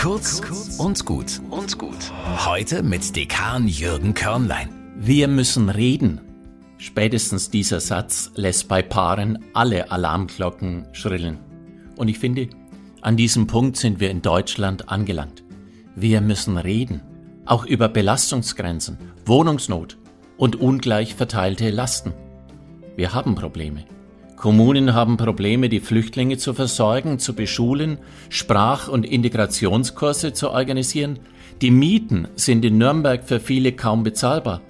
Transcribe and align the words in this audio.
Kurz 0.00 0.40
und 0.78 1.04
gut 1.04 1.42
und 1.50 1.76
gut. 1.76 2.10
Heute 2.46 2.82
mit 2.82 3.14
Dekan 3.14 3.68
Jürgen 3.68 4.14
Körnlein. 4.14 4.70
Wir 4.96 5.28
müssen 5.28 5.68
reden. 5.68 6.22
Spätestens 6.78 7.50
dieser 7.50 7.80
Satz 7.80 8.30
lässt 8.34 8.66
bei 8.66 8.80
Paaren 8.80 9.44
alle 9.52 9.92
Alarmglocken 9.92 10.86
schrillen. 10.92 11.38
Und 11.96 12.08
ich 12.08 12.18
finde, 12.18 12.48
an 13.02 13.18
diesem 13.18 13.46
Punkt 13.46 13.76
sind 13.76 14.00
wir 14.00 14.10
in 14.10 14.22
Deutschland 14.22 14.88
angelangt. 14.88 15.44
Wir 15.94 16.22
müssen 16.22 16.56
reden. 16.56 17.02
Auch 17.44 17.66
über 17.66 17.90
Belastungsgrenzen, 17.90 18.96
Wohnungsnot 19.26 19.98
und 20.38 20.56
ungleich 20.56 21.14
verteilte 21.14 21.68
Lasten. 21.68 22.14
Wir 22.96 23.12
haben 23.12 23.34
Probleme. 23.34 23.84
Kommunen 24.40 24.94
haben 24.94 25.18
Probleme, 25.18 25.68
die 25.68 25.80
Flüchtlinge 25.80 26.38
zu 26.38 26.54
versorgen, 26.54 27.18
zu 27.18 27.34
beschulen, 27.34 27.98
Sprach- 28.30 28.88
und 28.88 29.04
Integrationskurse 29.04 30.32
zu 30.32 30.48
organisieren. 30.48 31.18
Die 31.60 31.70
Mieten 31.70 32.26
sind 32.36 32.64
in 32.64 32.78
Nürnberg 32.78 33.22
für 33.22 33.38
viele 33.38 33.72
kaum 33.72 34.02
bezahlbar. 34.02 34.62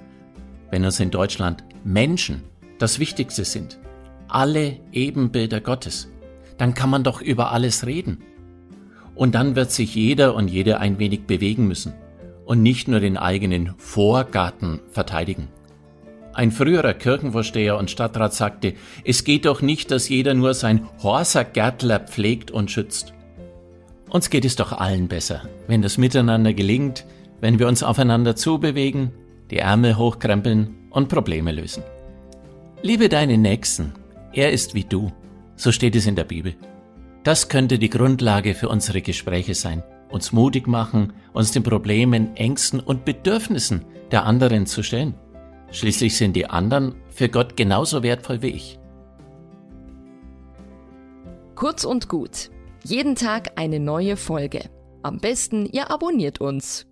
Wenn 0.72 0.84
uns 0.84 0.98
in 0.98 1.12
Deutschland 1.12 1.62
Menschen 1.84 2.42
das 2.80 2.98
Wichtigste 2.98 3.44
sind, 3.44 3.78
alle 4.26 4.78
Ebenbilder 4.90 5.60
Gottes, 5.60 6.10
dann 6.58 6.74
kann 6.74 6.90
man 6.90 7.04
doch 7.04 7.22
über 7.22 7.52
alles 7.52 7.86
reden. 7.86 8.18
Und 9.14 9.36
dann 9.36 9.54
wird 9.54 9.70
sich 9.70 9.94
jeder 9.94 10.34
und 10.34 10.48
jede 10.48 10.80
ein 10.80 10.98
wenig 10.98 11.26
bewegen 11.28 11.68
müssen 11.68 11.92
und 12.44 12.60
nicht 12.60 12.88
nur 12.88 12.98
den 12.98 13.16
eigenen 13.16 13.74
Vorgarten 13.78 14.80
verteidigen. 14.90 15.46
Ein 16.32 16.52
früherer 16.52 16.94
Kirchenvorsteher 16.94 17.76
und 17.76 17.90
Stadtrat 17.90 18.34
sagte, 18.34 18.74
es 19.04 19.24
geht 19.24 19.46
doch 19.46 19.62
nicht, 19.62 19.90
dass 19.90 20.08
jeder 20.08 20.34
nur 20.34 20.54
sein 20.54 20.88
Horsa-Gärtler 21.02 22.00
pflegt 22.00 22.50
und 22.50 22.70
schützt. 22.70 23.14
Uns 24.08 24.30
geht 24.30 24.44
es 24.44 24.56
doch 24.56 24.72
allen 24.72 25.08
besser, 25.08 25.42
wenn 25.66 25.82
das 25.82 25.98
Miteinander 25.98 26.52
gelingt, 26.52 27.04
wenn 27.40 27.58
wir 27.58 27.68
uns 27.68 27.82
aufeinander 27.82 28.36
zubewegen, 28.36 29.12
die 29.50 29.58
Ärmel 29.58 29.96
hochkrempeln 29.96 30.74
und 30.90 31.08
Probleme 31.08 31.52
lösen. 31.52 31.82
Liebe 32.82 33.08
deinen 33.08 33.42
Nächsten, 33.42 33.92
er 34.32 34.52
ist 34.52 34.74
wie 34.74 34.84
du, 34.84 35.12
so 35.56 35.72
steht 35.72 35.96
es 35.96 36.06
in 36.06 36.16
der 36.16 36.24
Bibel. 36.24 36.54
Das 37.24 37.48
könnte 37.48 37.78
die 37.78 37.90
Grundlage 37.90 38.54
für 38.54 38.68
unsere 38.68 39.02
Gespräche 39.02 39.54
sein, 39.54 39.82
uns 40.08 40.32
mutig 40.32 40.66
machen, 40.66 41.12
uns 41.32 41.52
den 41.52 41.62
Problemen, 41.62 42.36
Ängsten 42.36 42.80
und 42.80 43.04
Bedürfnissen 43.04 43.84
der 44.10 44.24
anderen 44.24 44.66
zu 44.66 44.82
stellen. 44.82 45.14
Schließlich 45.72 46.16
sind 46.16 46.34
die 46.34 46.46
anderen 46.46 46.94
für 47.08 47.28
Gott 47.28 47.56
genauso 47.56 48.02
wertvoll 48.02 48.42
wie 48.42 48.48
ich. 48.48 48.78
Kurz 51.54 51.84
und 51.84 52.08
gut. 52.08 52.50
Jeden 52.84 53.14
Tag 53.14 53.52
eine 53.56 53.78
neue 53.78 54.16
Folge. 54.16 54.70
Am 55.02 55.18
besten, 55.18 55.66
ihr 55.66 55.90
abonniert 55.90 56.40
uns. 56.40 56.86